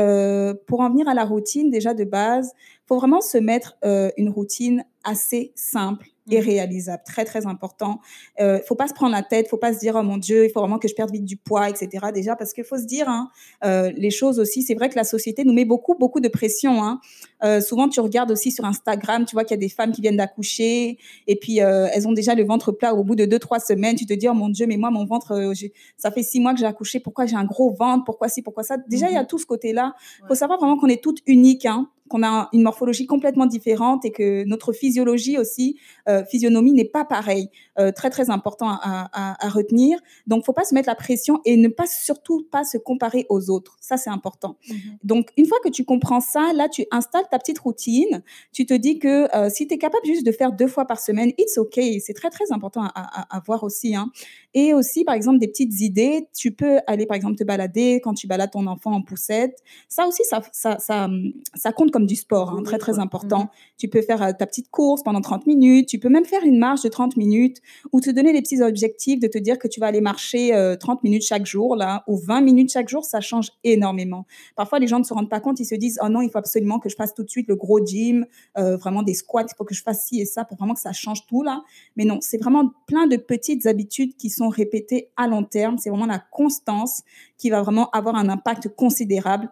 [0.65, 2.51] pour en venir à la routine, déjà de base,
[2.87, 7.03] faut vraiment se mettre une routine assez simple et réalisable.
[7.05, 7.99] Très, très important.
[8.39, 10.49] Euh, faut pas se prendre la tête, faut pas se dire, oh mon Dieu, il
[10.49, 12.07] faut vraiment que je perde vite du poids, etc.
[12.13, 13.29] Déjà, parce qu'il faut se dire, hein,
[13.63, 16.83] euh, les choses aussi, c'est vrai que la société nous met beaucoup, beaucoup de pression.
[16.83, 16.99] Hein.
[17.43, 20.01] Euh, souvent, tu regardes aussi sur Instagram, tu vois qu'il y a des femmes qui
[20.01, 23.39] viennent d'accoucher et puis euh, elles ont déjà le ventre plat au bout de deux,
[23.39, 23.95] trois semaines.
[23.95, 25.53] Tu te dis, oh mon Dieu, mais moi, mon ventre, euh,
[25.97, 26.99] ça fait six mois que j'ai accouché.
[26.99, 28.77] Pourquoi j'ai un gros ventre Pourquoi ci, pourquoi ça?
[28.87, 29.27] Déjà, il y a mhm.
[29.27, 29.93] tout ce côté-là.
[30.23, 31.65] Il faut savoir vraiment qu'on est toutes uniques.
[31.65, 36.85] Hein qu'on a une morphologie complètement différente et que notre physiologie aussi, euh, physionomie n'est
[36.85, 37.49] pas pareille.
[37.79, 39.99] Euh, très très important à, à, à retenir.
[40.25, 43.49] Donc, faut pas se mettre la pression et ne pas surtout pas se comparer aux
[43.49, 43.77] autres.
[43.79, 44.57] Ça, c'est important.
[44.69, 44.77] Mhm.
[45.03, 48.23] Donc, une fois que tu comprends ça, là, tu installes ta petite routine.
[48.51, 50.99] Tu te dis que euh, si tu es capable juste de faire deux fois par
[50.99, 51.99] semaine, it's okay.
[51.99, 53.95] C'est très très important à, à, voir aussi.
[53.95, 54.11] Hein.
[54.53, 56.27] Et aussi, par exemple, des petites idées.
[56.35, 59.59] Tu peux aller, par exemple, te balader quand tu balades ton enfant en poussette.
[59.87, 61.07] Ça aussi, ça, ça, ça,
[61.53, 63.39] ça compte comme du sport, hein, très très important.
[63.39, 63.49] Mhm.
[63.79, 65.87] Tu peux faire euh, ta petite course pendant 30 minutes.
[65.89, 67.57] Tu peux même faire une marche de 30 minutes
[67.91, 70.97] ou te donner des petits objectifs de te dire que tu vas aller marcher 30
[70.97, 74.27] euh, minutes chaque jour là ou 20 minutes chaque jour, ça change énormément.
[74.55, 76.37] Parfois les gens ne se rendent pas compte, ils se disent oh non, il faut
[76.37, 78.27] absolument que je fasse tout de suite le gros gym,
[78.59, 80.79] euh, vraiment des squats, il faut que je fasse ci et ça pour vraiment que
[80.79, 81.63] ça change tout là.
[81.95, 85.89] Mais non, c'est vraiment plein de petites habitudes qui sont répétées à long terme, c'est
[85.89, 87.01] vraiment la constance
[87.39, 89.49] qui va vraiment avoir un impact considérable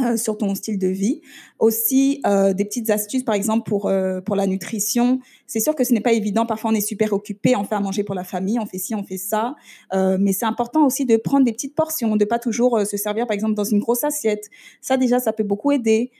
[0.00, 1.20] euh, sur ton style de vie.
[1.58, 5.20] Aussi, euh, des petites astuces, par exemple, pour, euh, pour la nutrition.
[5.46, 6.46] C'est sûr que ce n'est pas évident.
[6.46, 8.94] Parfois, on est super occupé, on fait à manger pour la famille, on fait ci,
[8.94, 9.54] on fait ça.
[9.92, 13.34] mais c'est important aussi de prendre des petites portions, de pas toujours se servir, par
[13.34, 14.48] exemple, dans une grosse assiette.
[14.80, 16.10] Ça, déjà, ça peut beaucoup aider.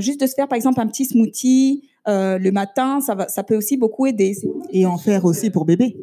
[0.00, 3.56] juste de se faire, par exemple, un petit smoothie le matin, ça, va, ça peut
[3.56, 4.36] aussi beaucoup aider.
[4.70, 5.96] Et en faire aussi pour bébé.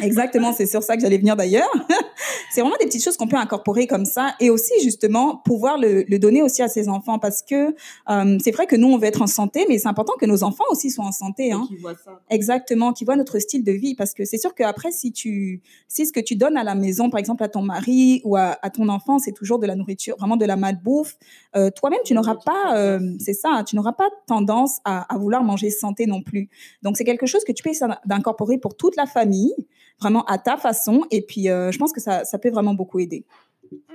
[0.00, 1.70] Exactement, c'est sur ça que j'allais venir d'ailleurs.
[2.50, 6.04] c'est vraiment des petites choses qu'on peut incorporer comme ça et aussi justement pouvoir le,
[6.08, 7.74] le donner aussi à ses enfants parce que
[8.08, 10.44] euh, c'est vrai que nous on veut être en santé, mais c'est important que nos
[10.44, 11.52] enfants aussi soient en santé.
[11.52, 11.66] Hein.
[11.80, 12.20] voient ça.
[12.30, 16.06] Exactement, qui voient notre style de vie parce que c'est sûr qu'après si tu si
[16.06, 18.70] ce que tu donnes à la maison, par exemple à ton mari ou à, à
[18.70, 21.16] ton enfant, c'est toujours de la nourriture, vraiment de la malbouffe,
[21.56, 25.42] euh, toi-même tu n'auras pas, euh, c'est ça, tu n'auras pas tendance à, à vouloir
[25.44, 26.48] manger santé non plus.
[26.82, 29.54] Donc c'est quelque chose que tu peux essayer d'incorporer pour toute la famille
[30.00, 31.04] vraiment à ta façon.
[31.10, 33.24] Et puis, euh, je pense que ça, ça peut vraiment beaucoup aider.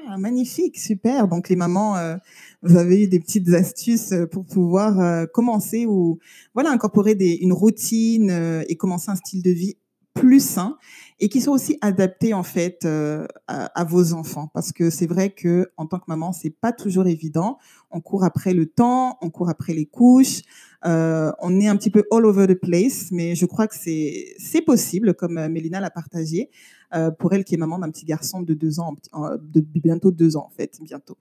[0.07, 1.27] Ah, magnifique, super.
[1.27, 2.15] Donc les mamans, euh,
[2.63, 6.17] vous avez des petites astuces euh, pour pouvoir commencer ou
[6.53, 9.75] voilà incorporer une routine et commencer un style de vie
[10.13, 10.77] plus sain
[11.19, 15.31] et qui soit aussi adapté en fait à, à, vos enfants parce que c'est vrai
[15.31, 17.57] que en tant que maman c'est pas toujours évident
[17.91, 20.43] on court après le temps on court après les couches
[20.85, 24.35] euh, on est un petit peu all over the place, mais je crois que c'est
[24.37, 26.49] c'est possible, comme euh, Mélina l'a partagé,
[26.93, 30.37] euh, pour elle qui est maman d'un petit garçon de deux ans, de bientôt deux
[30.37, 31.17] ans en fait, bientôt.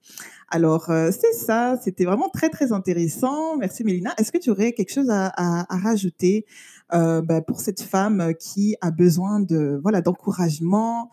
[0.49, 3.57] Alors c'est ça, c'était vraiment très très intéressant.
[3.57, 4.13] Merci Mélina.
[4.17, 6.45] Est-ce que tu aurais quelque chose à, à, rajouter
[6.91, 11.09] bah, pour cette femme qui a besoin de voilà d'encouragement,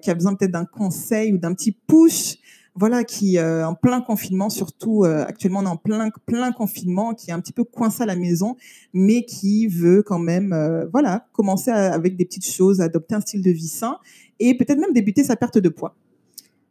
[0.00, 2.38] qui a besoin peut-être d'un conseil ou d'un petit push
[2.74, 7.14] voilà, qui euh, en plein confinement, surtout euh, actuellement on est en plein plein confinement,
[7.14, 8.56] qui est un petit peu coincé à la maison,
[8.94, 13.42] mais qui veut quand même, euh, voilà, commencer avec des petites choses, adopter un style
[13.42, 13.98] de vie sain
[14.40, 15.94] et peut-être même débuter sa perte de poids.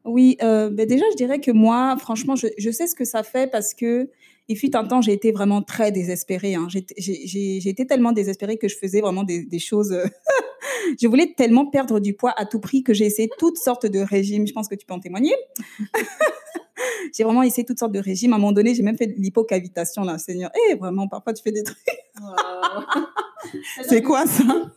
[0.03, 3.75] Oui, ben déjà je dirais que moi, franchement, je sais ce que ça fait parce
[3.75, 4.09] que
[4.51, 6.55] il fut un temps, j'ai été vraiment très désespérée.
[6.55, 6.67] Hein.
[6.69, 9.95] J'ai été tellement désespérée que je faisais vraiment des, des choses
[10.99, 13.99] je voulais tellement perdre du poids à tout prix que j'ai essayé toutes sortes de
[13.99, 14.47] régimes.
[14.47, 15.33] Je pense que tu peux en témoigner.
[17.15, 18.33] j'ai vraiment essayé toutes sortes de régimes.
[18.33, 20.51] À un moment donné, j'ai même fait de l'hypocavitation, là, Seigneur.
[20.69, 21.77] Eh, vraiment, parfois, tu fais des trucs.
[23.87, 24.71] c'est quoi ça?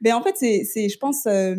[0.00, 1.54] Ben, En fait, c'est, je pense, euh,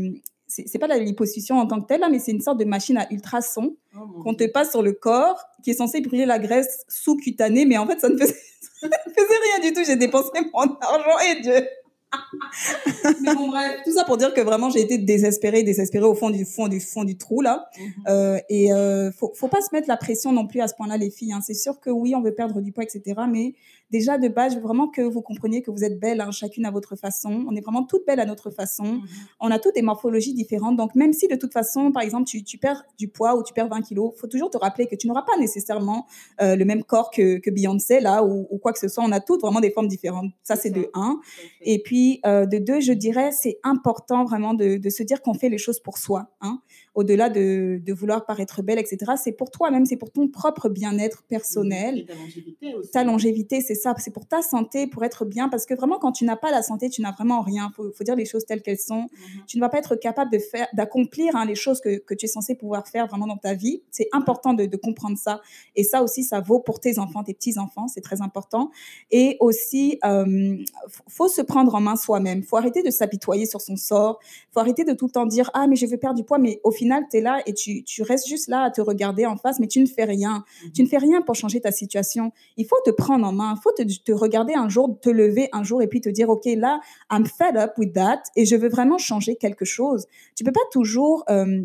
[0.66, 2.98] c'est pas la liposuction en tant que telle, là, mais c'est une sorte de machine
[2.98, 6.86] à ultrasons oh, qu'on te passe sur le corps, qui est censé brûler la graisse
[6.88, 8.34] sous-cutanée, mais en fait, ça ne faisait,
[8.82, 9.84] ça ne faisait rien du tout.
[9.86, 11.68] J'ai dépensé mon argent et Dieu.
[13.22, 16.30] Mais bon, bref, tout ça pour dire que vraiment j'ai été désespérée, désespérée au fond
[16.30, 17.68] du fond du fond du trou là.
[17.78, 17.94] Mhm.
[18.08, 20.98] euh, et euh, faut, faut pas se mettre la pression non plus à ce point-là,
[20.98, 21.34] les filles.
[21.34, 21.42] Hein.
[21.46, 23.22] C'est sûr que oui, on veut perdre du poids, etc.
[23.30, 23.54] Mais
[23.96, 26.66] déjà de base, je veux vraiment que vous compreniez que vous êtes belles, hein, chacune
[26.66, 27.46] à votre façon.
[27.48, 28.84] On est vraiment toutes belles à notre façon.
[28.84, 29.02] Mhm.
[29.40, 30.76] On a toutes des morphologies différentes.
[30.76, 33.54] Donc même si de toute façon, par exemple, tu, tu perds du poids ou tu
[33.54, 36.08] perds 20 kilos, faut toujours te rappeler que tu n'auras pas nécessairement
[36.42, 39.04] euh, le même corps que, que Beyoncé là ou, ou, quoi que ce soit.
[39.04, 40.32] On a toutes vraiment des formes différentes.
[40.44, 41.20] Ça c'est de un.
[41.62, 45.36] Et puis euh, de deux, je dirais, c'est important vraiment de, de se dire qu'on
[45.36, 46.28] fait les choses pour soi.
[46.42, 46.60] Hein
[46.96, 49.14] au-delà de, de, vouloir paraître belle, etc.
[49.22, 52.00] C'est pour toi-même, c'est pour ton propre bien-être personnel.
[52.00, 52.92] Et ta longévité aussi.
[52.92, 56.14] Ta longévité, c'est ça, c'est pour ta santé, pour être bien, parce que vraiment, quand
[56.14, 57.70] tu n'as pas la santé, tu n'as vraiment rien.
[57.72, 59.04] Il faut, faut, dire les choses telles qu'elles sont.
[59.04, 59.46] Mm-hmm.
[59.48, 62.26] Tu ne vas pas être capable de faire, d'accomplir hein, les choses que, que, tu
[62.26, 63.82] es censé pouvoir faire vraiment dans ta vie.
[63.92, 65.42] C'est important de, de, comprendre ça.
[65.76, 68.72] Et ça aussi, ça vaut pour tes enfants, tes petits-enfants, c'est très important.
[69.12, 70.58] Et aussi, euh,
[71.08, 72.44] faut se prendre en main soi-même.
[72.44, 74.20] faut arrêter de s'apitoyer sur son sort.
[74.54, 76.62] faut arrêter de tout le temps dire, ah, mais je veux perdre du poids, mais
[76.64, 79.38] au final, tu es là et tu, tu, restes juste là à te regarder en
[79.38, 80.44] face, mais tu ne fais rien.
[80.44, 80.72] Mm-hmm.
[80.74, 82.32] Tu ne fais rien pour changer ta situation.
[82.58, 83.56] Il faut te prendre en main.
[83.58, 86.30] Il faut te, te, regarder un jour, te lever un jour et puis te dire,
[86.30, 86.80] OK, là,
[87.12, 90.06] I'm fed up with that et je veux vraiment changer quelque chose.
[90.36, 91.62] Tu peux pas toujours euh,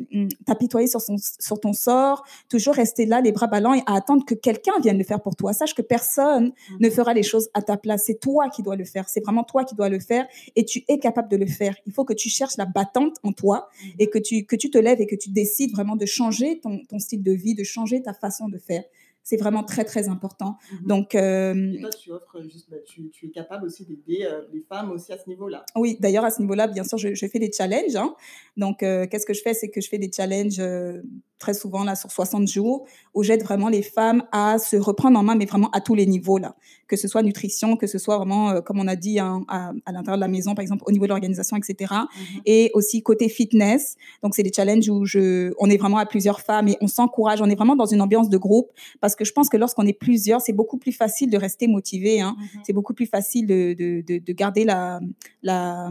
[0.46, 4.34] t'apitoyer sur, son, sur ton sort, toujours rester là, les bras ballants et attendre que
[4.34, 5.52] quelqu'un vienne le faire pour toi.
[5.52, 6.76] Sache que personne mm-hmm.
[6.80, 8.04] ne fera les choses à ta place.
[8.06, 9.08] C'est toi qui dois le faire.
[9.08, 11.74] C'est vraiment toi qui dois le faire et tu es capable de le faire.
[11.86, 14.78] Il faut que tu cherches la battante en toi et que tu, que tu te
[14.78, 18.02] lèves et que tu décides vraiment de changer ton, ton style de vie, de changer
[18.02, 18.84] ta façon de faire.
[19.22, 20.56] C'est vraiment très, très important.
[20.72, 20.86] Mhm.
[20.86, 24.62] Donc, euh, toi, tu offres juste, bah, tu, tu, es capable aussi d'aider euh, les
[24.62, 25.64] femmes aussi à ce niveau-là.
[25.76, 27.96] Oui, d'ailleurs, à ce niveau-là, bien sûr, je, je fais des challenges.
[27.96, 28.14] Hein.
[28.56, 29.52] Donc, euh, qu'est-ce que je fais?
[29.52, 31.02] C'est que je fais des challenges euh,
[31.40, 35.24] très souvent là sur 60 jours où j'aide vraiment les femmes à se reprendre en
[35.24, 36.54] main, mais vraiment à tous les niveaux là,
[36.86, 39.72] que ce soit nutrition, que ce soit vraiment euh, comme on a dit hein, à,
[39.86, 41.92] à l'intérieur de la maison, par exemple au niveau de l'organisation, etc.
[41.92, 42.40] Mhm.
[42.46, 43.96] Et aussi côté fitness.
[44.22, 47.40] Donc c'est des challenges où je, on est vraiment à plusieurs femmes et on s'encourage.
[47.40, 49.98] On est vraiment dans une ambiance de groupe parce que je pense que lorsqu'on est
[49.98, 52.20] plusieurs, c'est beaucoup plus facile de rester motivé.
[52.20, 52.36] Hein.
[52.38, 52.60] Mhm.
[52.64, 55.00] C'est beaucoup plus facile de, de, de, de garder la,
[55.42, 55.88] la,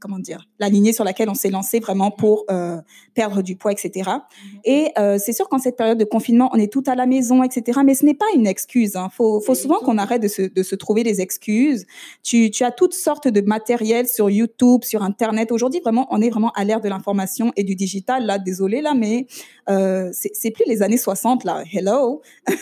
[0.00, 2.80] comment dire, la lignée sur laquelle on s'est lancé vraiment pour euh,
[3.14, 4.10] perdre du poids, etc.
[4.64, 7.42] Et euh, c'est sûr qu'en cette période de confinement, on est tout à la maison,
[7.42, 7.80] etc.
[7.84, 8.96] Mais ce n'est pas une excuse.
[8.96, 9.08] Hein.
[9.12, 11.86] Faut, faut souvent qu'on arrête de se, de se trouver des excuses.
[12.22, 15.52] Tu, tu as toutes sortes de matériel sur YouTube, sur Internet.
[15.52, 18.26] Aujourd'hui, vraiment, on est vraiment à l'ère de l'information et du digital.
[18.26, 19.26] Là, désolé là, mais
[19.68, 21.64] euh, c'est plus les années 60 là.
[21.72, 22.22] Hello?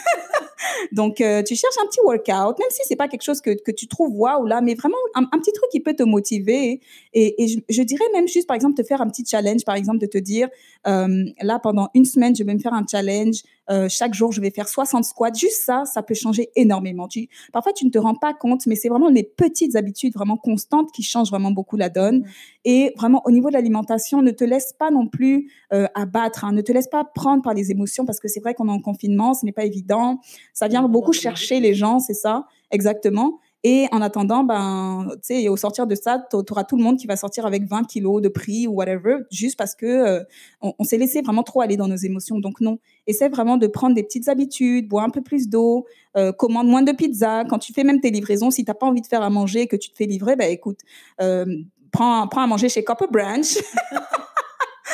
[0.92, 3.70] Donc, euh, tu cherches un petit workout, même si c'est pas quelque chose que, que
[3.70, 6.80] tu trouves waouh là, mais vraiment un, un, petit truc qui peut te motiver.
[7.14, 9.76] Et, et je, je, dirais même juste, par exemple, te faire un petit challenge, par
[9.76, 10.48] exemple, de te dire,
[10.86, 13.42] euh, là, pendant une semaine, je vais me faire un challenge.
[13.70, 15.32] Euh, chaque jour, je vais faire 60 squats.
[15.32, 17.06] Juste ça, ça peut changer énormément.
[17.06, 20.36] Tu, parfois, tu ne te rends pas compte, mais c'est vraiment les petites habitudes vraiment
[20.36, 22.24] constantes qui changent vraiment beaucoup la donne.
[22.64, 26.52] Et vraiment, au niveau de l'alimentation, ne te laisse pas non plus euh, abattre, hein.
[26.52, 28.80] ne te laisse pas prendre par les émotions, parce que c'est vrai qu'on est en
[28.80, 30.20] confinement, ce n'est pas évident.
[30.54, 33.38] Ça vient beaucoup chercher les gens, c'est ça, exactement.
[33.64, 36.36] Et en attendant, ben, tu sais, au sortir de ça, tu
[36.68, 39.74] tout le monde qui va sortir avec 20 kilos de prix ou whatever, juste parce
[39.74, 40.24] que euh,
[40.60, 42.38] on, on s'est laissé vraiment trop aller dans nos émotions.
[42.38, 46.30] Donc non, essaie vraiment de prendre des petites habitudes, bois un peu plus d'eau, euh,
[46.30, 47.44] commande moins de pizza.
[47.48, 49.66] Quand tu fais même tes livraisons, si t'as pas envie de faire à manger et
[49.66, 50.78] que tu te fais livrer, ben écoute,
[51.20, 51.44] euh,
[51.90, 53.44] prends, prends à manger chez Copper Branch.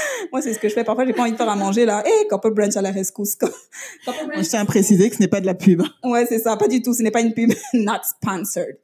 [0.33, 0.85] Moi, c'est ce que je fais.
[0.85, 2.03] Parfois, j'ai pas envie de faire à manger là.
[2.07, 3.37] Hé, hey, Copper Branch à la rescousse.
[4.07, 5.83] Je tiens à préciser que ce n'est pas de la pub.
[6.05, 6.57] Ouais, c'est ça.
[6.57, 6.95] Pas du tout.
[6.95, 7.53] Ce n'est pas une pub.
[7.73, 8.79] Not sponsored.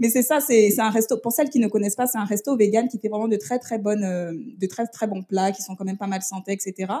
[0.00, 1.18] Mais c'est ça, c'est un resto.
[1.18, 3.58] Pour celles qui ne connaissent pas, c'est un resto vegan qui fait vraiment de très
[3.58, 6.52] très bonnes, euh, de très très bons plats qui sont quand même pas mal santé,
[6.52, 6.92] etc.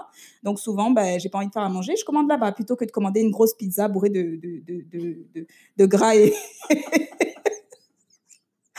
[0.42, 2.84] Donc souvent, ben, j'ai pas envie de faire à manger, je commande là-bas plutôt que
[2.84, 5.46] de commander une grosse pizza bourrée de de de de, de,
[5.76, 6.32] de gras et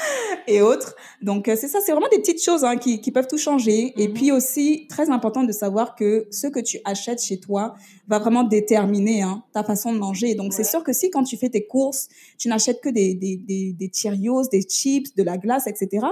[0.48, 0.96] et autres.
[1.22, 3.94] Donc, c'est ça, c'est vraiment des petites choses hein, qui, qui, peuvent tout changer.
[3.98, 7.76] Et puis aussi, très important de savoir que ce que tu achètes chez toi
[8.08, 10.36] va vraiment déterminer hein, ta façon de manger.
[10.36, 10.58] Donc, ouais.
[10.58, 13.74] c'est sûr que si quand tu fais tes courses, tu n'achètes que des, des, des,
[13.74, 16.06] des Cheerios, des chips, de la glace, etc.,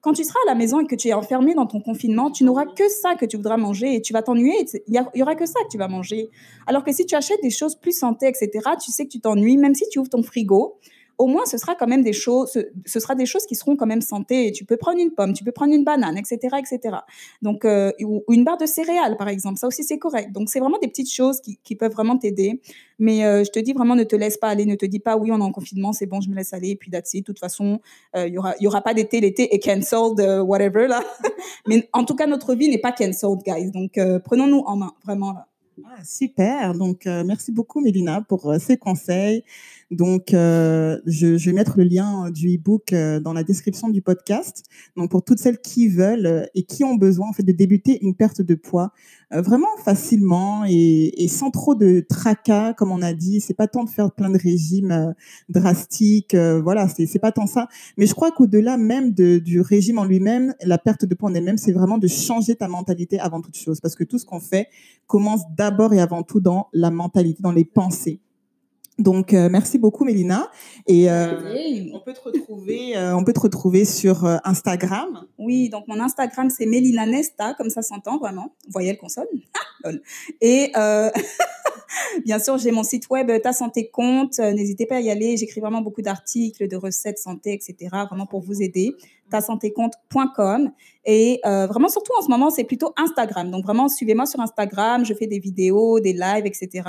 [0.00, 2.44] quand tu seras à la maison et que tu es enfermé dans ton confinement, tu
[2.44, 4.64] n'auras que ça que tu voudras manger et tu vas t'ennuyer.
[4.86, 6.30] Il y, aura que ça que tu vas manger.
[6.66, 8.50] Alors que si tu achètes des choses plus santé, etc.,
[8.82, 10.78] tu sais que tu t'ennuies, même si tu ouvres ton frigo,
[11.20, 13.86] au moins ce sera quand même des choses, ce, sera des choses qui seront quand
[13.86, 14.52] même santé.
[14.52, 16.96] Tu peux prendre une pomme, tu peux prendre une banane, etc., etc.
[17.42, 20.32] Donc euh, ou, une barre de céréales par exemple, ça aussi c'est correct.
[20.32, 22.60] Donc c'est vraiment des petites choses qui, peuvent vraiment t'aider.
[22.98, 25.16] Mais euh, je te dis vraiment ne te laisse pas aller, ne te dis pas
[25.16, 27.20] oui on est en confinement, c'est bon je me laisse aller et puis that's it.
[27.20, 27.80] De toute façon
[28.14, 31.02] il euh, y aura y aura pas d'été, l'été est cancelled euh, whatever là.
[31.66, 33.70] Mais en tout cas notre vie n'est pas cancelled guys.
[33.70, 35.46] Donc euh, prenons-nous en main vraiment là.
[35.86, 36.74] Ah, super.
[36.74, 39.44] Donc, euh, merci beaucoup, Mélina, pour euh, ces conseils.
[39.90, 44.64] Donc, euh, je, je, vais mettre le lien du e-book dans la description du podcast.
[44.96, 48.14] Donc, pour toutes celles qui veulent et qui ont besoin, en fait, de débuter une
[48.14, 48.92] perte de poids
[49.30, 53.40] vraiment facilement et, et, sans trop de tracas, comme on a dit.
[53.40, 55.14] C'est pas tant de faire plein de régimes
[55.48, 56.34] drastiques.
[56.34, 57.68] voilà, c'est pas tant ça.
[57.96, 61.34] Mais je crois qu'au-delà même de, du régime en lui-même, la perte de poids en
[61.34, 63.80] elle-même, c'est vraiment de changer ta mentalité avant toute chose.
[63.80, 64.68] Parce que tout ce qu'on fait
[65.06, 68.20] commence d'abord et avant tout dans la mentalité, dans les pensées.
[69.00, 70.50] Donc, euh, merci beaucoup, Mélina.
[70.86, 71.40] Et euh,
[71.94, 75.26] on peut te retrouver, euh, on peut te retrouver sur Instagram.
[75.38, 78.52] Oui, donc mon Instagram, c'est Mélina Nesta, comme ça s'entend vraiment.
[78.68, 79.26] Voyez le console.
[79.54, 80.02] Ah, lol.
[80.42, 80.70] Et
[82.26, 84.38] bien sûr, j'ai mon site web Ta Santé Compte.
[84.38, 85.38] N'hésitez pas à y aller.
[85.38, 87.88] J'écris vraiment beaucoup d'articles, de recettes santé, etc.
[88.06, 88.94] Vraiment pour vous aider.
[89.30, 90.72] tasantécompte.com.
[91.06, 93.50] Et euh, vraiment, surtout en ce moment, c'est plutôt Instagram.
[93.50, 95.04] Donc vraiment, suivez-moi sur Instagram.
[95.04, 96.88] Je fais des vidéos, des lives, etc.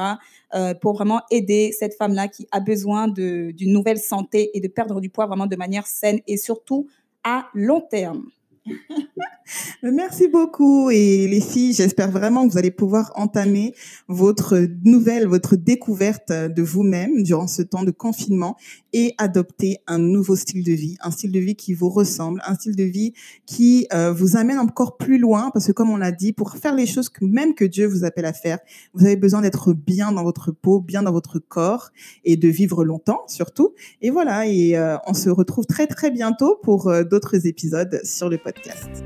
[0.54, 5.00] euh, pour vraiment aider cette femme-là qui a besoin d'une nouvelle santé et de perdre
[5.00, 6.88] du poids vraiment de manière saine et surtout
[7.24, 8.26] à long terme.
[9.84, 10.90] Merci beaucoup.
[10.92, 13.74] Et les filles, j'espère vraiment que vous allez pouvoir entamer
[14.08, 18.56] votre nouvelle, votre découverte de vous-même durant ce temps de confinement
[18.94, 22.56] et adopter un nouveau style de vie, un style de vie qui vous ressemble, un
[22.56, 23.14] style de vie
[23.46, 26.76] qui euh, vous amène encore plus loin parce que comme on l'a dit, pour faire
[26.76, 28.60] les choses que même que Dieu vous appelle à faire,
[28.94, 31.90] vous avez besoin d'être bien dans votre peau, bien dans votre corps
[32.24, 33.74] et de vivre longtemps surtout.
[34.02, 38.30] Et voilà, et euh, on se retrouve très très bientôt pour euh, d'autres épisodes sur
[38.30, 39.02] le podcast.